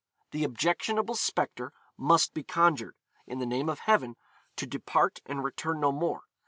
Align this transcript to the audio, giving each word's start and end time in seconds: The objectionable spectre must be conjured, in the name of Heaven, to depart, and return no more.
The 0.31 0.43
objectionable 0.43 1.13
spectre 1.13 1.73
must 1.95 2.33
be 2.33 2.41
conjured, 2.43 2.95
in 3.27 3.37
the 3.37 3.45
name 3.45 3.69
of 3.69 3.81
Heaven, 3.81 4.15
to 4.55 4.65
depart, 4.65 5.19
and 5.27 5.43
return 5.43 5.79
no 5.79 5.91
more. 5.91 6.23